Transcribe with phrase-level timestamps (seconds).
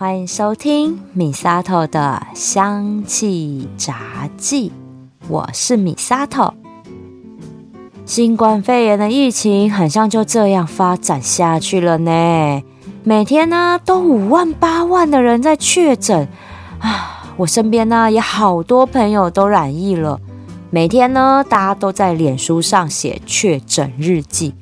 [0.00, 4.72] 欢迎收听米沙头的香气杂记，
[5.28, 6.54] 我是米沙头。
[8.06, 12.62] 新冠肺炎的疫情很像就这样发展下去了呢，
[13.04, 16.26] 每天呢都五万八万的人在确诊
[16.78, 20.18] 啊，我身边呢也好多朋友都染疫了，
[20.70, 24.54] 每天呢大家都在脸书上写确诊日记。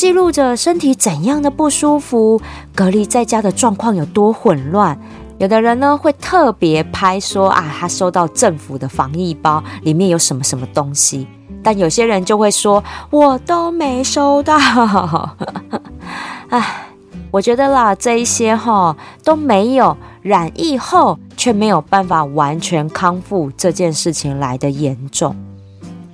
[0.00, 2.40] 记录着身体怎样的不舒服，
[2.74, 4.98] 隔离在家的状况有多混乱。
[5.36, 11.26] 有的人呢会特别拍说啊，他收到政府的防疫包，里面有什么什么东西。
[11.62, 14.56] 但有些人就会说，我都没收到。
[16.48, 16.86] 唉，
[17.30, 25.36] 我觉得啦，这一些哈都没有染疫后却没有办法完全康复这件事情来的严重。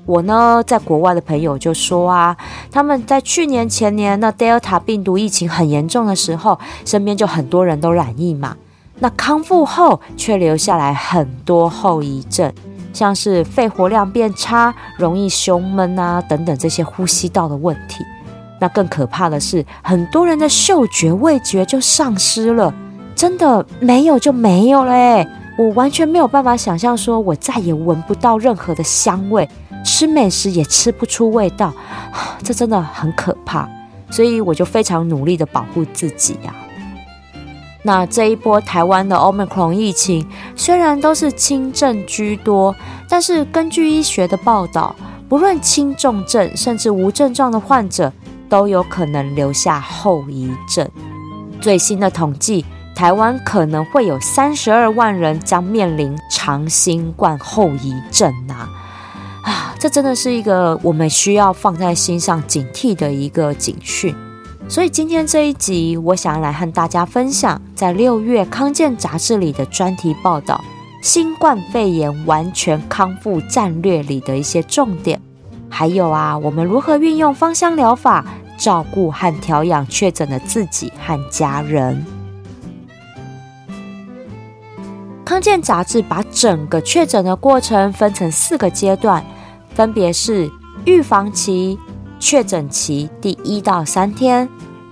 [0.07, 2.37] 我呢，在国外的朋友就说啊，
[2.71, 8.57] 他们在去年前年那 Delta 病毒疫情很严重的时候，身边就很多人都染疫嘛。
[9.01, 12.51] 那康复后却留下来很多后遗症，
[12.93, 18.05] 像是肺活量变差、容易胸闷啊等等这些呼吸道的问题。
[18.61, 22.73] 那更可怕的是，很多人的嗅觉、味觉就丧失了，
[23.15, 25.27] 真的没有就没有嘞。
[25.59, 29.47] 我完全没有办法想象，说我再也闻不到任何的香味。
[29.87, 31.73] 吃美食也吃不出味道，
[32.43, 33.69] 这真的很可怕，
[34.11, 36.53] 所以我就非常努力的保护自己呀。
[37.85, 42.75] 那这一波台湾的 Omicron 疫情虽然都是轻症居多，
[43.09, 44.93] 但是根据医学的报道，
[45.29, 48.13] 不论轻重症甚至无症状的患者
[48.49, 50.91] 都有可能留下后遗症。
[51.61, 58.69] 最新的统计，台湾可能会有三十二万人将面临长新冠后遗症呐。
[59.47, 64.13] 啊，这真的是一个我们需要放在心上、警惕的一个警讯。
[64.69, 70.61] 所以今天这一集，我想要来和大家分享，在六月康健杂志里的专题报道——
[71.01, 75.21] 新冠肺炎完全康复战略里的一些重点，
[75.71, 78.25] 还有啊，我们如何运用芳香疗法
[78.59, 82.05] 照顾和调养确诊的自己和家人。
[85.25, 89.25] 康健杂志把整个确诊的过程分成四个阶段。
[89.77, 90.51] 分别是
[90.87, 91.79] 预防期、
[92.19, 94.49] 确诊期第一到三天、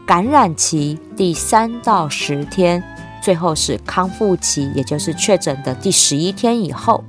[0.07, 2.85] 感染期第三到十天，
[3.23, 7.03] 最后是康复期，也就是确诊的第十一天以后。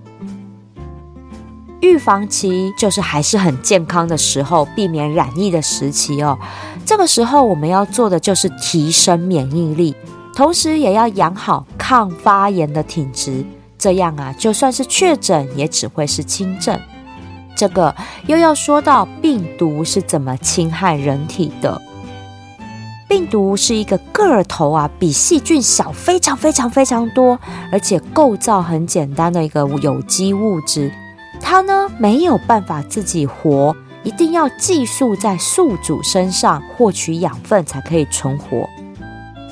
[1.82, 6.40] 预防期就是还是很健康的时候，避免染疫的时期哦。
[6.86, 9.94] 这个时候我们要做的就是提升免疫力，
[10.34, 13.44] 同时也要养好抗发炎的体质，
[13.78, 16.80] 这样啊，就算是确诊，也只会是轻症。
[17.56, 17.96] 这个
[18.28, 21.82] 又要说到病毒是怎么侵害人体的。
[23.08, 27.40] 病毒是一个个头啊比细菌小非常非常非常多，
[27.72, 30.92] 而且构造很简单的一个有机物质。
[31.40, 38.68] 它呢没有办法自己活，一定要寄宿在宿主身上获取养分才可以存活。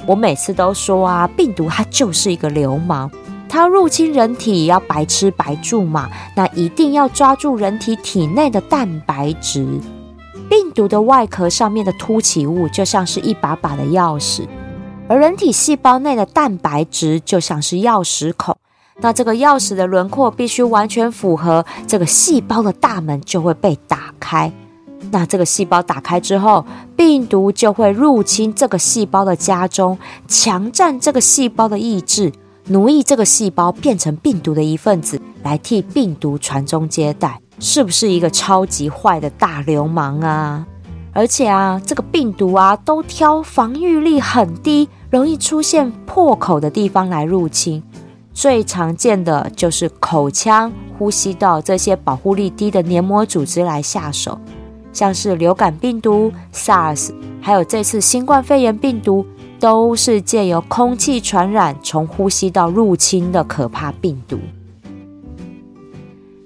[0.08, 3.09] 我每次都说啊，病毒它就是一个流氓。
[3.53, 9.80] 它入侵人体也要白吃白住嘛，那一定要抓住人体体内的蛋白质。
[10.50, 14.47] 病毒的外壳上面的凸起物就像是一把把的钥匙，
[15.08, 18.58] 而人体细胞内的蛋白质就像是钥匙孔。
[18.97, 24.52] 那这个钥匙的轮廓必须完全符合，这个细胞的大门就会被打开。
[25.12, 26.66] 那这个细胞打开之后，
[26.96, 32.31] 病毒就会入侵这个细胞的家中，强占这个细胞的意志。
[32.68, 40.66] 奴役这个细胞变成病毒的一份子，来替病毒传宗接代，是不是一个超级坏的大流氓啊？
[41.12, 47.84] 而且啊，这个病毒啊，都挑防御力很低、容易出现破口的地方来入侵。
[48.34, 54.40] 最常见的就是口腔、呼吸道这些保护力低的黏膜组织来下手，
[54.91, 59.25] 像是流感病毒、SARS，还有这次新冠肺炎病毒。
[59.63, 64.38] 都是借由空气传染、从呼吸道入侵的可怕病毒。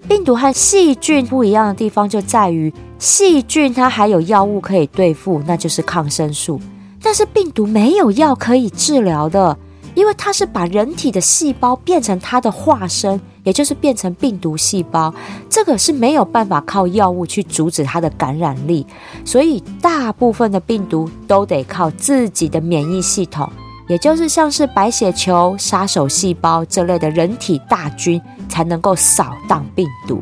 [0.07, 6.61] 病毒和细菌不一样的地方就在于，细菌它还有药物可以对付，那就是抗生素。
[7.01, 9.57] 但是病毒没有药可以治疗的。
[9.97, 15.11] 因为它是把人体的细胞变成它的化身，也就是变成病毒细胞，
[15.49, 18.85] 这个是没有办法靠药物去阻止它的感染力，
[19.25, 23.51] 所以大部分的病毒都得靠自己的免疫系统，
[23.89, 30.21] 也就是像是白血球、杀手细胞这类的人体大军才能够扫荡病毒。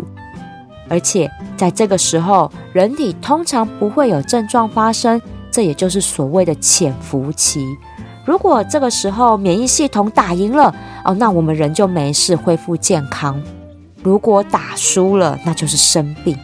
[0.87, 7.59] 而且在这个时候，人体通常不会有症状发生，这也就是所谓的潜伏期。
[8.25, 10.73] 如果这个时候免疫系统打赢了
[11.03, 13.35] 哦，那我们人就没事，恢复健康；
[14.01, 16.35] 如果打输了，那就是生病。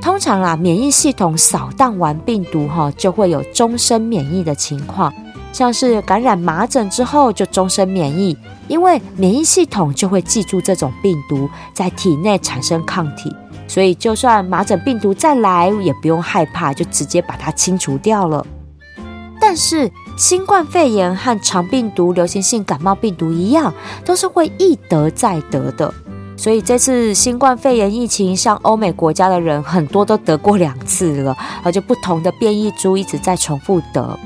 [0.00, 5.12] 通常啊，免疫系统扫荡完病毒哈，就会有终身免疫的情况，
[5.52, 8.34] 像是感染麻疹之后就终身免疫，
[8.66, 13.30] 因为免疫系统就会记住这种病毒在体内产生抗体，
[13.66, 18.46] 所以就算麻疹病毒再来也不用害怕，就直接把它清除掉了。
[19.50, 23.72] 但是新冠肺炎和肠病毒、流行性感冒病毒一样，
[24.04, 25.90] 都是会一得再得的。
[26.36, 34.20] 所以这次新冠肺炎疫情，像欧美国家的人很多都得过两次了，而且不同的变异株一直在重复得。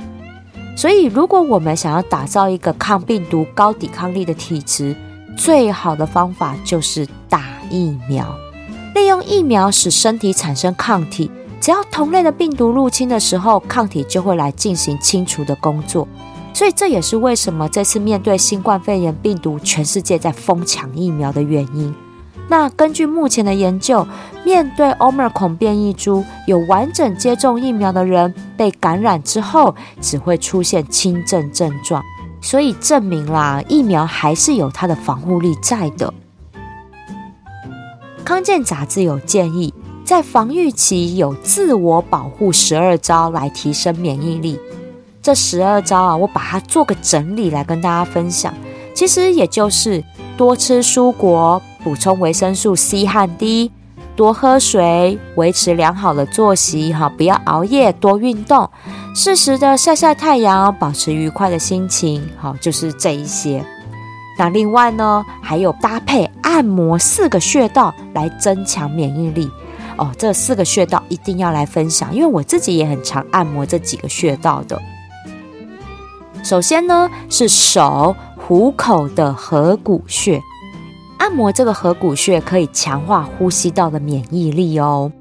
[0.76, 4.96] 所以如果我们想要打造一个抗病毒、高抵抗力的体质，
[5.36, 8.26] 最好的方法就是打疫苗，
[8.96, 11.30] 利用疫苗使身体产生抗体。
[11.62, 16.08] 只要同类的病毒入侵的时候，抗体就会来进行清除的工作。
[16.52, 21.94] 所以这也是为什么这次面对新冠肺炎病毒，全世界在疯抢疫苗的原因。
[22.48, 24.04] 那根据目前的研究，
[24.44, 32.02] 面对 Omicron 变异株，有完整接种疫苗的人被感染之后，只会出现轻症症状。
[32.40, 36.12] 所以证明啦，疫苗还是有它的防护力在的。
[38.24, 39.72] 康健杂志有建议。
[40.04, 44.58] 在防御期有自我保护十二招来提升免疫力。
[45.22, 48.52] 这十二招啊，我把它做个整理来跟大家分享。
[48.94, 50.02] 其实也就是
[50.36, 53.70] 多吃蔬果，补充维生素 C 和 D，
[54.16, 58.68] 多喝水，维持良好的作息，哈，不要熬夜，多运动，
[59.14, 63.64] 适时的晒晒太阳，保持愉快的心情，好，就是这一些。
[64.38, 69.50] 那另外呢，还有搭配按摩四个穴道来增强免疫力。
[70.02, 74.82] 哦，这四个穴道一定要来分享，因为我自己也很常按摩这几个穴道的。
[76.42, 80.42] 首先呢，是手虎口的合谷穴，
[81.18, 85.12] 按摩这个合谷穴可以强化呼吸道的免疫力哦。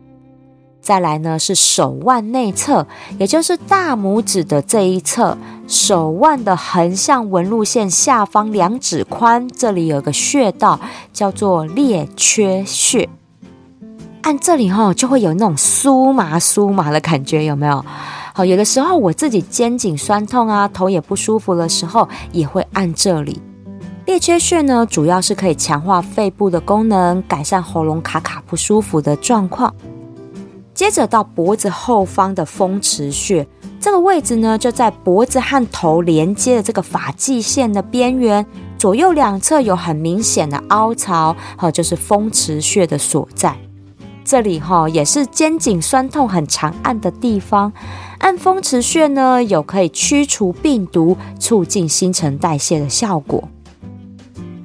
[0.81, 2.87] 再来呢，是手腕内侧，
[3.19, 5.37] 也就是大拇指的这一侧，
[5.67, 10.79] 手腕的横向纹路线下方两指宽，这里有个穴道
[11.13, 13.07] 叫做列缺穴。
[14.21, 17.83] 按这里哈，就会有那种酥麻酥麻的感觉，有没有？
[18.33, 23.41] 好，有的时候我自己肩颈酸痛啊，头也不舒服的时候，也会按这里。
[24.05, 29.73] 列缺穴呢，主要是可以强化肺部的功能，改善喉咙卡卡不舒服的状况。
[30.73, 33.45] 接着到脖子后方的风池穴，
[33.79, 38.45] 这个位置呢，就在脖子和头连接的这个发际线的边缘，
[38.77, 43.55] 左右两侧有很明显的凹槽，好，就是风池穴的所在。
[44.31, 47.73] 这里哈也是肩颈酸痛很常按的地方，
[48.19, 53.43] 按风池穴呢有可以驱除病毒、促进新陈代谢的效果。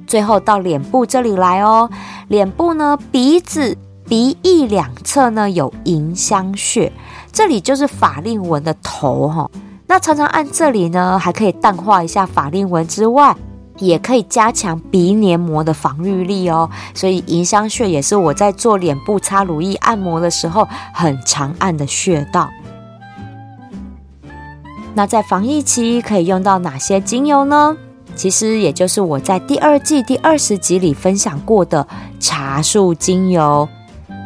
[0.07, 1.89] 最后到脸部这里来哦，
[2.29, 3.77] 脸部呢鼻子、
[4.07, 6.89] 鼻翼两侧呢有迎香穴，
[7.33, 9.51] 这里就是法令纹的头哈。
[9.87, 13.35] 那常常按这里呢，还可以淡化一下法令纹之外。
[13.79, 22.49] 也可以加强鼻黏膜的防御力哦，所以迎香穴也是我在做脸部擦乳液按摩的时候很常按的穴道。
[24.93, 27.77] 那在防疫期可以用到哪些精油呢？
[28.15, 31.87] 其实也就是我在第二季第二十集里分享过的
[32.19, 33.69] 茶树精油。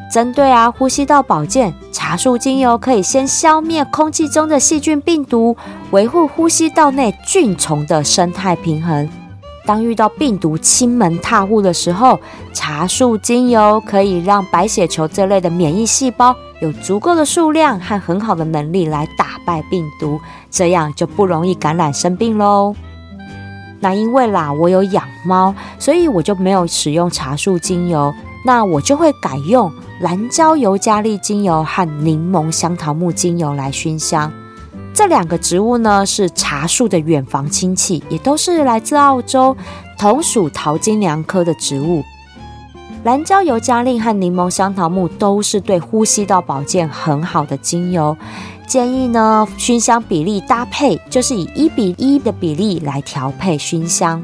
[0.09, 5.57] 针对啊呼吸道保健，茶树精油可以先消灭空气中的细菌病毒，
[5.91, 9.09] 维护呼吸道内菌虫的生态平衡。
[9.65, 12.19] 当遇到病毒侵门踏户的时候，
[12.53, 22.75] 茶树精油可以让白血球这类的免疫细胞有足够的数量和很好的能力来打败病毒，这样就不容易感染生病喽。
[23.79, 28.13] 那因为啦，我有养猫，所以我就没有使用茶树精油，
[28.45, 34.31] 那我就会改用蓝椒油加利精油和柠檬香桃木精油来熏香。
[35.01, 39.57] 这两个植物呢，是茶树的远房亲戚，也都是来自澳洲，
[39.97, 42.03] 同属桃金娘科的植物。
[43.03, 48.15] 蓝椒油加令和柠檬香桃木都是对呼吸道保健很好的精油，
[48.67, 54.23] 建议呢熏香比例搭配就是以一比一的比例来调配熏香。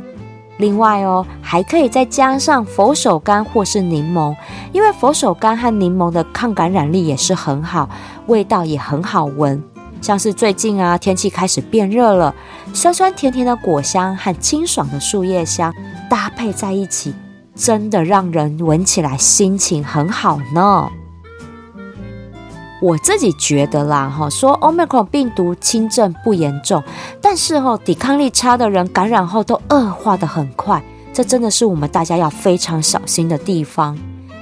[0.58, 4.36] 另外哦，还可以再加上佛手柑或是柠檬，
[4.72, 7.90] 因为佛手柑和柠檬的抗感染力也是很好，
[8.28, 9.64] 味道也很好闻。
[10.02, 12.34] 像是最近啊，天气开始变热了，
[12.74, 15.74] 酸酸甜甜的果香和清爽的树叶香
[16.10, 17.14] 搭配在一起，
[17.56, 20.90] 真的让人闻起来心情很好呢。
[22.80, 26.84] 我自己觉得啦，哈，说 Omicron 病毒轻症不严重，
[27.20, 33.98] 但是哈，抵抗力差的人感染后都恶化的很快，这真的是我们大家要非常小心的地方。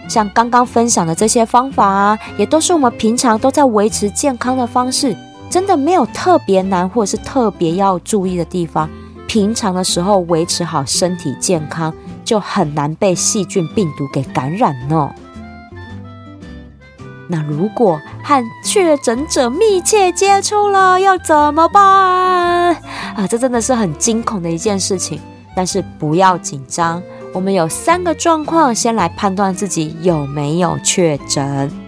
[0.09, 5.15] 像刚刚分享的这些方法啊，也都是我们平常都在维持健康的方式，
[5.49, 8.89] 真的没有特别难或者是特别要注意的地方。
[9.27, 15.09] 平常的时候维持好身体健康，就很难被细菌病毒给感染呢。
[17.27, 23.27] 那如果和确诊者密切接触了，要怎么办啊？
[23.27, 25.19] 这真的是很惊恐的一件事情。
[25.55, 27.01] 但是不要紧张，
[27.33, 31.84] 我们有三个状况，先来判断自己有没有确诊。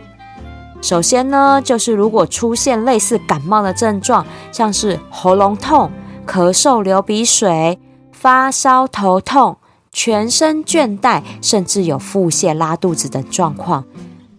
[0.81, 5.91] 首先呢，就是如果出现类似感冒的症状，像是喉咙痛、
[6.25, 7.77] 咳嗽、流鼻水、
[8.12, 9.57] 发烧、头痛、
[9.91, 13.84] 全身倦怠，甚至有腹泻、拉肚子等状况。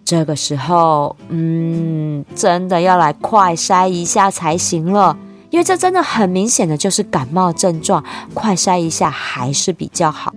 [0.05, 5.15] 这个时候，嗯，真的要来快筛一下才行了，
[5.51, 8.03] 因为这真的很明显的就是感冒症状，
[8.33, 10.33] 快筛一下还是比较好。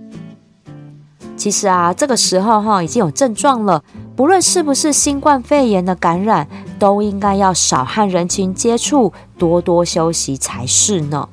[1.38, 3.82] 其实啊，这个时候哈已经有症状了，
[4.14, 6.46] 不论是不是新冠肺炎的感染，
[6.78, 11.28] 都应该要少和人群接触，多多休息才是呢。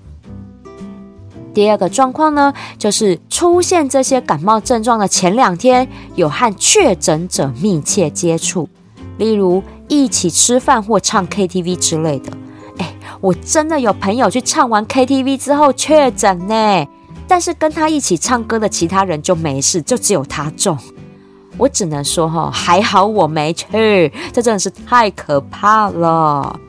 [1.53, 8.69] 第二个状况呢，就是出现这些感冒症状的前两天，有和确诊者密切接触，
[9.17, 12.31] 例如一起吃饭或唱 KTV 之类的。
[12.77, 16.88] 哎，我真的有朋友去唱完 KTV 之后确诊呢，
[17.27, 20.77] 但是跟他一起唱歌的其他人就没事，就只有他中。
[21.60, 26.60] 我只能说哈，还好我没去，这真的是太可怕了。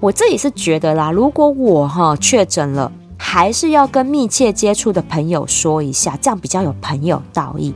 [0.00, 2.92] 我自己是觉得啦，如果我哈确诊了。
[3.22, 7.72] 还是要跟密切接触的朋友说一下，这样比较有朋友道义。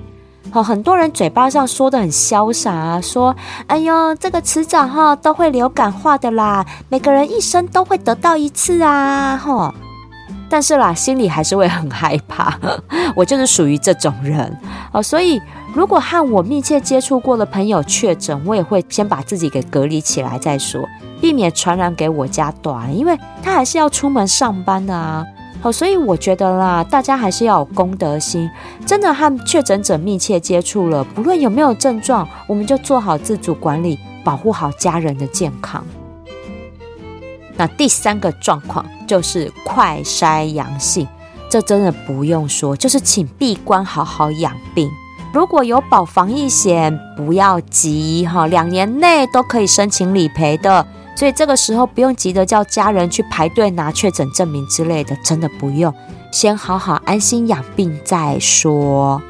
[0.50, 3.37] 好，很多人嘴巴上说的很潇洒啊，说
[3.69, 9.73] ：“哎呦，这个迟早哈都会流感化的啦，每个人一生都会得到一次啊。”哈，
[10.54, 12.56] 但是啦，心里还是会很害怕。
[13.16, 14.56] 我就是属于这种人
[14.92, 15.42] 哦，所以
[15.75, 20.80] 如果和我密切接触过的朋友确诊，我也会先把自己给隔离起来再说，
[21.20, 25.25] 避免传染给我家短，因为他还是要出门上班的啊。
[25.61, 28.49] 好，所以我觉得啦，大家还是要有公德心，
[28.87, 35.84] 真的和确诊者密切接触了，不论有没有症状，我们就做好自主管理，保护好家人的健康。
[37.56, 41.06] 那第三个状况就是快筛阳性，
[41.49, 44.90] 这真的不用说，就是请闭关好好养病。
[45.32, 50.87] 如果有保防疫险，不要急哈，两年内都可以申请理赔的。
[51.16, 55.94] 所以这个时候不用急着叫家人去排队拿确诊证明之类的，真的不用，
[56.32, 59.23] 先好好安心养病再说。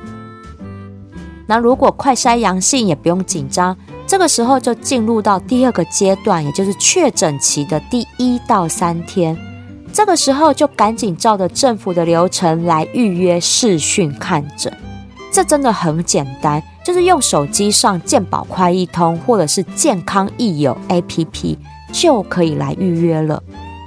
[1.47, 3.76] 那如果快筛阳性也不用紧张，
[4.14, 9.37] 这个时候就进入到第二个阶段，也就是确诊期的第一到三天。
[9.92, 14.73] 这个时候就赶紧照着政府的流程来预约视讯看诊，
[15.33, 21.56] 这真的很简单，就是用手机上健保快易通或者是健康易友 APP。
[21.92, 23.42] 就可以来预约了。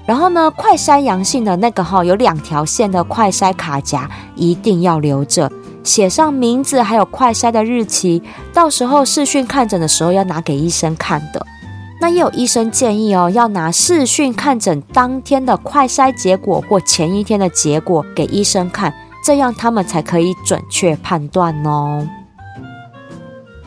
[0.05, 5.50] 然后呢，快筛阳性的那个哈，有两条线的快筛卡夹一定要留着，
[5.88, 8.22] 写上名字还有快筛的日期。
[8.53, 11.44] 到时候视讯看诊的时候要拿给医生看的。
[12.00, 18.94] 那也有医生建议哦，要拿视讯看诊当天的快筛结果或前一天的结果给医生看，
[19.25, 22.08] 这样他们才可以准确判断哦。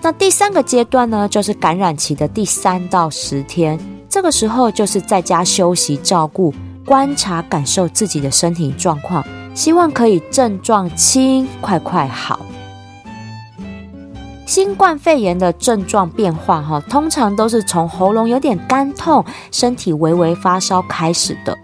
[0.01, 3.79] 那第三个阶段呢，就是感染期的第三到十天。
[4.09, 6.55] 这个时候就是在家休息、照顾、
[6.87, 9.25] 观察、感受自己的身体状况，
[9.55, 12.41] 希望可以症状轻，快快好。
[14.47, 21.57] 新冠肺炎的症状变化，哈，通常都是从喉咙有点干痛、身体微微发烧开始的，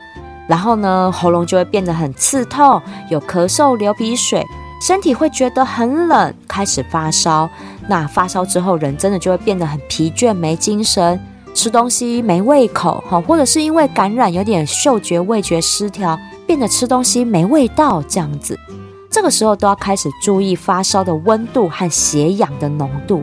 [0.46, 4.44] 然后呢，喉咙就会变得很刺痛，有咳嗽、流鼻水，
[4.80, 7.48] 身体会觉得很冷，开始发烧。
[7.88, 11.18] 那发烧之后，人真的就会变得很疲倦、没精神。
[11.54, 18.58] 吃东西没胃口，哈，或者是因为感染有点嗅觉味觉失调，变得吃东西没味道这样子，
[19.10, 23.22] 这个时候都要开始注意发烧的温度和血氧的浓度，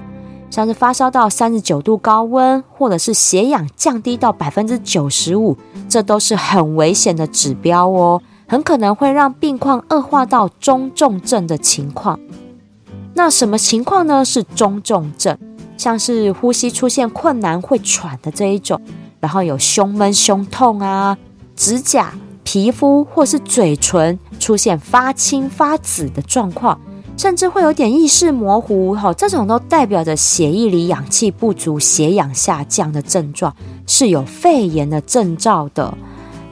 [0.49, 12.19] 像是发烧到三十九度高温，或者是血氧降低到百分之九十五，这都是很危险的指标哦，很可能会让病况恶化到中重症的情况。
[13.13, 14.25] 那什么情况呢？
[14.25, 15.37] 是中重症。
[15.75, 18.79] 像是呼吸出现困难、会喘的这一种，
[19.19, 21.17] 然后有胸闷、胸痛啊，
[21.55, 22.13] 指甲、
[22.43, 26.79] 皮肤或是嘴唇出现发青发紫的状况，
[27.17, 33.53] 甚至会有点意识模糊，哈，这种都代表着血液里氧气不足、血氧下降的症状，
[33.87, 35.93] 是有肺炎的征兆的。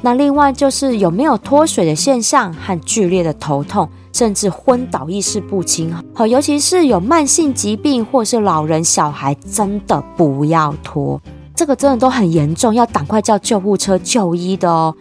[0.03, 11.21] 那另外就是有没有脱水的现象和剧烈的头痛，甚至昏倒、意识不清，好，尤其是有慢性疾病或是老人、小孩，真的不要拖，
[11.55, 14.95] 这个真的都很严重，要赶快叫救护车就医的哦。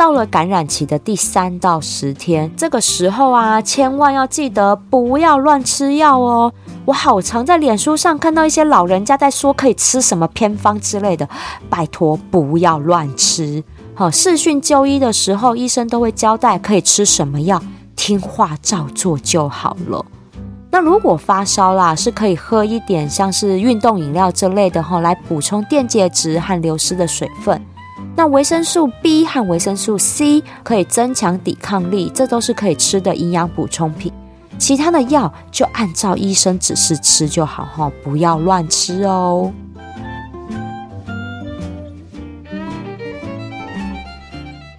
[0.00, 6.50] 到了感染期的第三到十天，这个时候啊，千万要记得不要乱吃药哦。
[6.86, 11.28] 我好常在脸书上看到一些老人家在说可以吃什么偏方之类的，
[11.68, 13.62] 拜托不要乱吃。
[13.94, 17.60] 好，视讯就医的时候，医生都会交代可以吃什么药，
[17.94, 20.02] 听话照做就好了。
[20.70, 27.60] 那如果发烧啦，是可以喝一点像是运动饮料之类的哈，来补充电解质和流失的水分。
[28.16, 34.12] 那维生素 B 和维生素 C 可以增强抵抗力，这都是可以吃的营养补充品。
[34.58, 39.50] 其他的药就按照医生指示吃就好哈，不要乱吃哦。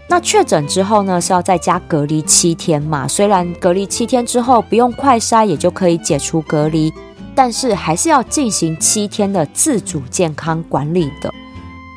[0.08, 3.08] 那确诊之后呢，是要在家隔离七天嘛？
[3.08, 6.94] 虽然隔离七天之后不用快筛也就可以解除隔离，
[7.34, 11.34] 但是还是要进行七天的自主健康管理的。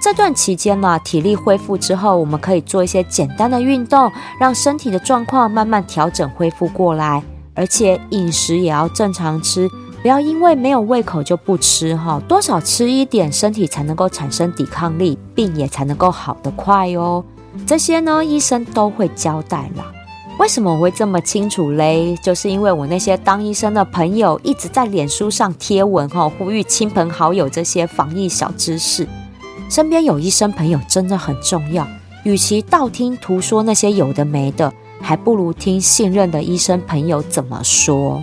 [0.04, 7.22] 这段期间嘛，体力恢复之后，我们可以做一些简单的运动，让身体的状况慢慢调整恢复过来。
[7.54, 9.66] 而且饮食也要正常吃，
[10.02, 17.24] 不要因为没有胃口就不吃哈，多少吃一点，身体才能够产生抵抗力，病也才能够好得快哦。
[17.66, 19.90] 这些呢，医生都会交代啦。
[20.38, 22.14] 为什么我会这么清楚嘞？
[22.22, 29.08] 就是因为我那些当医生的朋友一直在脸书上贴文哈，呼吁亲朋好友这些防疫小知识。
[29.68, 31.86] 身边有医生朋友真的很重要，
[32.24, 38.22] 与其道听途说那些有的没的，还不如听信任的医生朋友怎么说。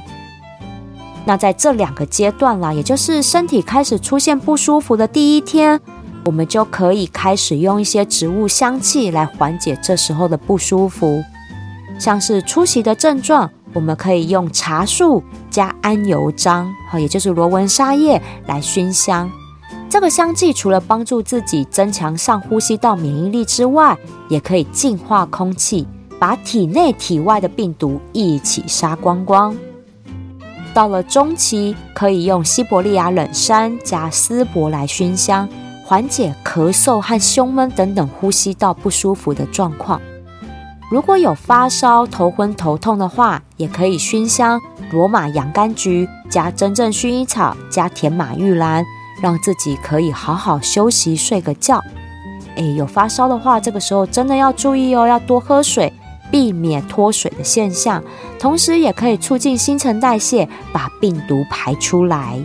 [1.25, 5.79] 那在这两个阶段啦，也就是身体开始出现不舒服的第一天，
[6.25, 11.23] 我们就可以开始用一些植物香气来缓解这时候的不舒服。
[11.99, 19.29] 像是出席的症状，我们可以用茶树加安油樟，哈，也就是罗纹沙叶来熏香。
[19.91, 23.97] 这个香剂除了帮助自己增强上呼吸道免疫力之外，
[24.29, 25.85] 也可以净化空气，
[26.17, 29.53] 把体内体外的病毒一起杀光光。
[30.73, 35.49] 到了中期，可以用西伯利亚冷杉加丝柏来熏香，
[35.83, 39.99] 缓解咳嗽和胸闷等等呼吸道不舒服的状况。
[40.89, 44.57] 如果有发烧、头昏、头痛的话，也可以熏香
[44.89, 48.85] 罗马洋甘菊加真正薰衣草加甜马玉兰。
[49.21, 51.81] 让自己可以好好休息，睡个觉。
[52.55, 55.93] 哎，有发烧的话，这个时候真的要注意哦，要多喝水，
[56.29, 58.03] 避免脱水的现象。
[58.37, 62.37] 同时，也可以促进新陈代谢，把病毒排出来。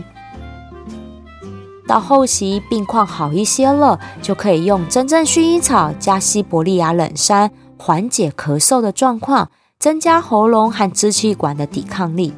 [1.89, 12.35] 到后期病况好一些了，就可以用真正薰衣草加西伯利亚冷杉，缓解咳嗽的状况，增加喉咙和支气管的抵抗力。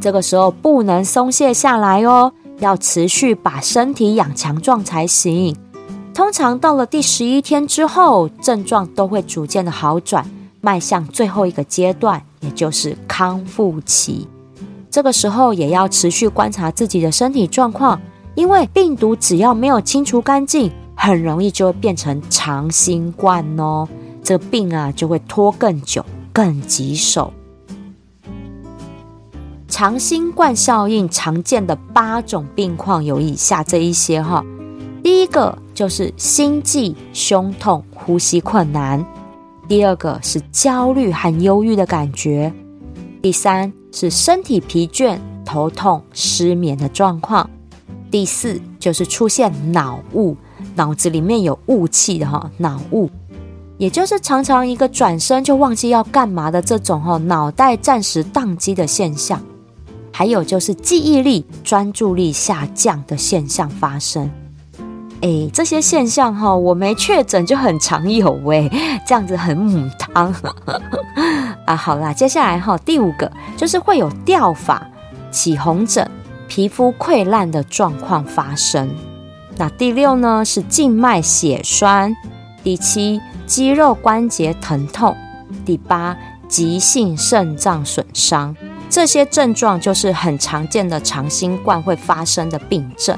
[0.00, 2.32] 这个时候不能松懈下来哦。
[2.58, 5.56] 要持续把身体养强壮才行。
[6.14, 10.24] 通常到了第十一天之后，症状都会逐渐的好转，
[10.60, 14.26] 迈向最后一个阶段，也就是康复期。
[14.90, 18.00] 这个时候也要持续观察自己的身体状况，
[18.34, 23.86] 因为病毒只要没有清除干净，很容易就会变成长新冠哦。
[24.22, 27.30] 这病啊就会拖更久、更棘手。
[29.68, 34.44] 长新冠效应常见的八种病况有以下这一些哈，
[35.02, 39.04] 第一个就是心悸、胸痛、呼吸困难；
[39.68, 42.50] 第二个是焦虑和忧郁的感觉；
[43.20, 47.44] 第三是身体疲倦、头痛、失眠的状况；
[48.08, 50.36] 第四就是出现脑雾，
[50.76, 53.10] 脑子里面有雾气的哈，脑雾，
[53.78, 59.42] 也就是常常一个转身就忘记要干嘛的这种哈，脑袋暂时宕机的现象。
[60.18, 64.30] 还有就是记忆力、专注力下降的现象发生，
[65.20, 68.66] 哎，这些现象哈，我没确诊就很常有喂，
[69.06, 70.34] 这样子很母汤
[71.66, 71.76] 啊。
[71.76, 74.82] 好啦，接下来哈，第五个就是会有掉发、
[75.30, 76.10] 起红疹、
[76.48, 78.88] 皮肤溃烂的状况发生。
[79.58, 82.16] 那第六呢是静脉血栓，
[82.64, 85.14] 第七肌肉关节疼痛，
[85.66, 86.16] 第八
[86.48, 88.56] 急性肾脏损伤。
[88.96, 93.14] 这些症状就是很常见的长新冠会发生的病症。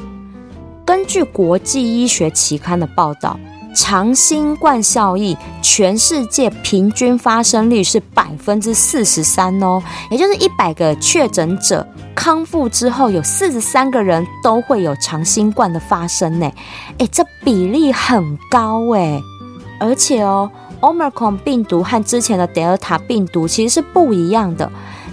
[0.84, 3.38] 根据国际医学期刊的报道，
[3.76, 16.52] 长新冠效益，全世界平均发生率是百分之四十三哦，也就是一百个确诊者康复之后，有四十三个人都会有长新冠的发生呢。
[16.98, 19.22] 哎，这比例很高哎，
[19.78, 24.68] 而且哦，Omicron 病毒和之前的德尔塔病毒其实是不一样的。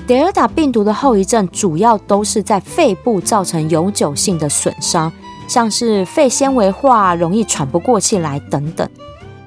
[0.08, 5.12] 德尔塔病毒的后遗症主要都是在肺部造成永久性的损伤。
[5.48, 8.89] 像是肺纤维化、容易喘不过气来等等，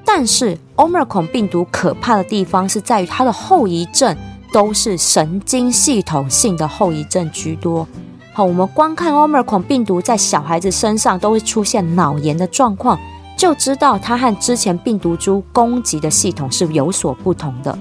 [0.05, 4.15] 但是 Omicron 病毒可怕的地方是在于它的后遗症
[4.53, 7.85] 都是神经系统性的后遗症居多。
[8.31, 12.97] 好，我们光看 Omicron 病毒在小孩子身上都会出现脑炎的状况，
[13.37, 17.77] 就知道它和之前病毒株攻击的系统是有所不同的。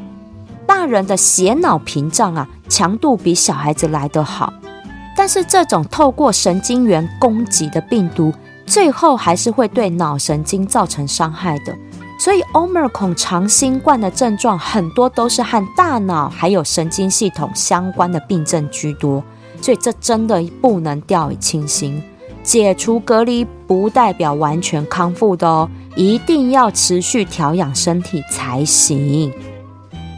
[0.66, 4.52] 大人的血脑屏障啊，强度比小孩子来得好。
[5.16, 8.32] 但是这种透过神经元攻击的病毒，
[8.66, 11.76] 最后还是会对脑神经造成伤害的。
[12.20, 19.22] 所以，Omicron 长新冠的症状很多都是和大脑还有神经系统相关的病症居多。
[19.60, 22.02] 所以，这真的不能掉以轻心。
[22.44, 29.32] 解除隔离不代表完全康复的哦，一定要持续调养身体才行。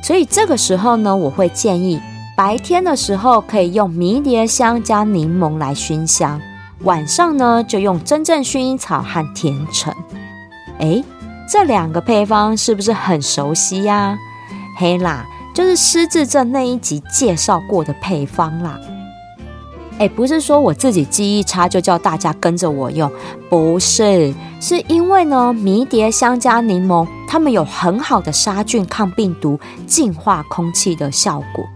[0.02, 2.00] 所以这个时候呢，我会建议。
[2.40, 6.40] 白天的时候可以用迷迭香加柠檬来熏香，
[6.84, 9.94] 晚上呢就用真正薰衣草和甜橙。
[10.78, 11.04] 哎，
[11.46, 14.16] 这两个配方是不是很熟悉呀？
[14.78, 18.80] 嘿啦，就是失智症那一集介绍过的配方啦。
[19.98, 23.12] 哎，不是说我自己记忆差就叫大家跟着我用，
[23.50, 31.68] 不是，是因为呢迷迭香加柠檬，它们有很好的杀菌、抗病毒、净化空气的效果。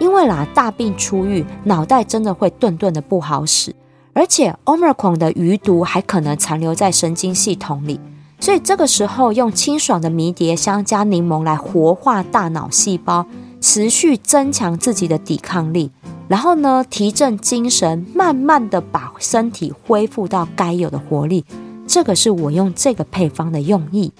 [0.00, 3.72] 因为啦，大病初愈，脑袋真的会顿顿的不好使，
[4.14, 8.00] 而且 Omicron 的余毒还可能残留在神经系统里，
[8.40, 13.26] 所以这个时候用清爽的迷迭香加柠檬来活化大脑细胞，
[13.60, 15.90] 持续增强自己的抵抗力，
[16.28, 21.44] 然后呢提振精神，慢慢的把身体恢复到该有的活力，
[21.86, 24.10] 这个是我用这个配方的用意。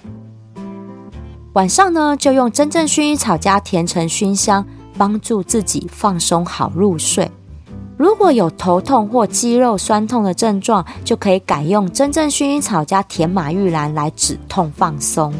[1.53, 4.63] 晚上呢就用真正薰衣草加甜橙熏香。
[4.97, 7.29] 帮助自己放松好入睡。
[7.97, 15.33] 如果有头痛或肌肉酸痛的症状，就可以改用真正薰衣草加甜马玉兰来止痛放松。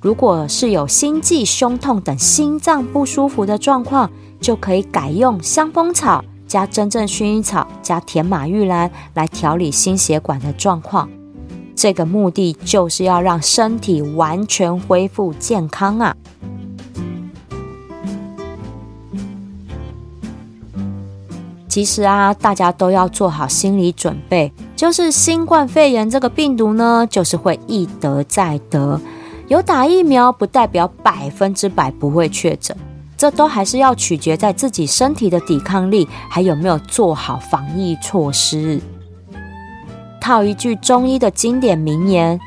[0.00, 4.08] 如果是有心悸、胸痛等心脏不舒服的状况，
[4.40, 11.08] 就可以改用香蜂草加真正薰衣草加甜马玉兰来调理心血管的状况。
[11.74, 16.14] 这个目的就是要让身体完全恢复健康啊！
[21.76, 28.98] 其实啊，大家都要做好心理准备，就是新冠肺炎这个病毒呢，就是会一得再得。
[29.48, 32.74] 有打疫苗不代表百分之百不会确诊，
[33.18, 38.80] 这都还是要取决在自己身体的抵抗力，还有没有做好防疫措施。
[40.18, 42.40] 套一句中医的经典名言：“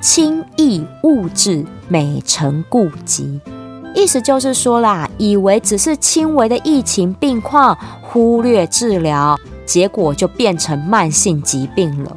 [0.00, 3.42] 轻易误治，美成痼疾。”
[3.92, 12.16] 意思就是说啦，以为只是轻微的疫情病况，忽略治疗，结果就变成慢性疾病了。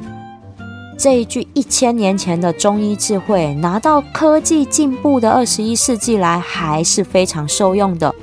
[0.96, 8.14] 这一句一千年前的中医智慧，拿到科技进步的二十一世纪来，还是非常受用的。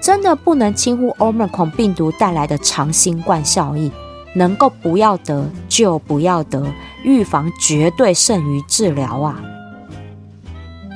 [0.00, 3.90] 真的不能轻忽 Omicron 病毒带来的长新冠效应，
[4.34, 6.62] 能够不要得就不要得，
[7.02, 9.40] 预防绝对胜于治疗啊！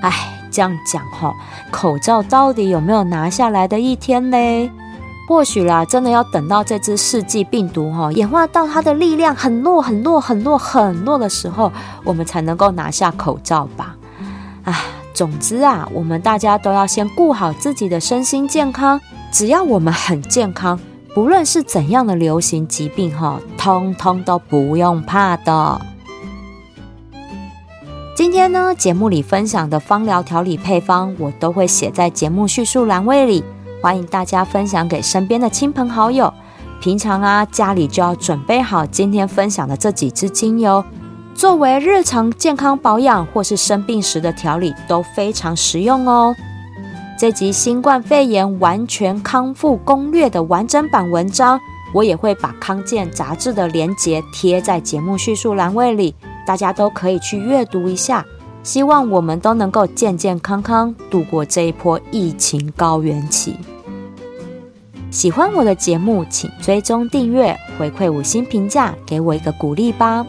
[0.03, 0.42] 哎。
[0.53, 1.35] 这样讲哈，
[1.71, 4.71] 口罩到底有没有拿下来的一天嘞？
[5.29, 11.73] 或许啦，真的要等到这只世纪病毒哈演化到它的力量很弱、很弱、很弱、很弱的时候，
[12.05, 13.97] 我们才能够拿下口罩吧。
[14.65, 14.77] 啊，
[15.15, 19.01] 总之啊，我们大家都要先顾好自己的身心健康。
[19.31, 20.79] 只要我们很健康，
[21.15, 25.81] 不论是怎样的流行疾病哈，通通都不用怕的。
[28.15, 33.43] 今天呢，节目里分享的芳疗调理配方，我都会写在节目叙述栏位里，
[33.81, 36.33] 欢迎大家分享给身边的亲朋好友。
[36.83, 40.85] 平常啊，家里就要准备好今天分享的这几支精油，
[41.35, 46.37] 作为日常健康保养或是生病时的调理都非常实用哦。
[47.19, 51.59] 这集新冠肺炎完全康复攻略的完整版文章，
[51.95, 56.15] 我也会把康健杂志的链接贴在节目叙述栏位里。
[56.47, 58.25] 大家都可以去阅读一下，
[58.63, 63.57] 希望我们都能够健健康康度过这一波疫情高原期。
[65.11, 70.25] 喜欢我的节目请追踪订阅，回馈五星评价，给我一个鼓励吧。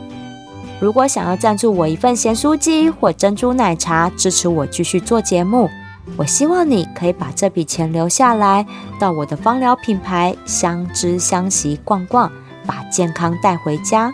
[0.82, 5.69] 如果想要赞助我一份咸酥鸡或珍珠奶茶，支持我继续做节目，
[6.17, 8.65] 我希望你可以把这笔钱留下来，
[8.99, 12.30] 到我的芳疗品牌相知相惜逛逛，
[12.65, 14.12] 把健康带回家。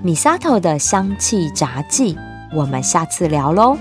[0.00, 2.16] 米沙头的香气炸技，
[2.54, 3.76] 我们下次聊喽。